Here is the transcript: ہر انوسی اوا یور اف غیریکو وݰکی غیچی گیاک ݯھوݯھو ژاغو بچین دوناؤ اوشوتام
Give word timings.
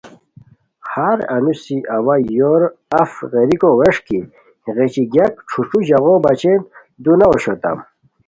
ہر 0.91 1.17
انوسی 1.35 1.77
اوا 1.95 2.15
یور 2.37 2.61
اف 3.01 3.11
غیریکو 3.31 3.69
وݰکی 3.79 4.19
غیچی 4.75 5.03
گیاک 5.11 5.33
ݯھوݯھو 5.49 5.77
ژاغو 5.87 6.13
بچین 6.23 6.59
دوناؤ 7.03 7.29
اوشوتام 7.33 7.77